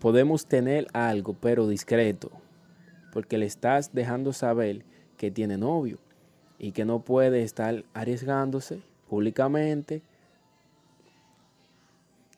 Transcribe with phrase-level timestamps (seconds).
[0.00, 2.32] podemos tener algo, pero discreto,
[3.12, 4.84] porque le estás dejando saber
[5.16, 5.98] que tiene novio
[6.58, 10.02] y que no puede estar arriesgándose públicamente.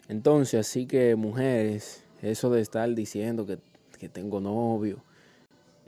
[0.09, 3.59] Entonces, así que mujeres, eso de estar diciendo que,
[3.99, 5.03] que tengo novio,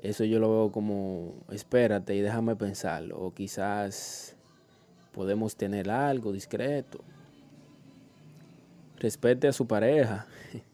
[0.01, 3.19] eso yo lo veo como, espérate y déjame pensarlo.
[3.19, 4.37] O quizás
[5.13, 7.01] podemos tener algo discreto.
[8.99, 10.27] Respete a su pareja.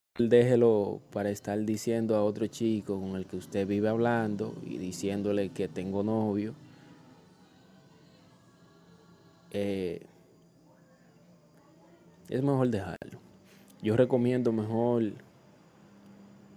[0.17, 5.49] Déjelo para estar diciendo a otro chico con el que usted vive hablando y diciéndole
[5.49, 6.53] que tengo novio.
[9.51, 10.01] Eh,
[12.27, 13.19] es mejor dejarlo.
[13.81, 15.13] Yo recomiendo mejor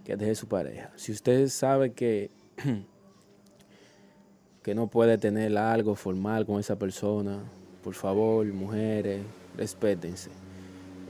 [0.05, 0.91] que deje su pareja.
[0.97, 2.31] Si usted sabe que,
[4.65, 7.45] que no puede tener algo formal con esa persona,
[7.85, 9.23] por favor, mujeres,
[9.57, 10.31] respétense.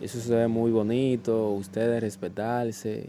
[0.00, 3.08] Eso se ve muy bonito, ustedes respetarse.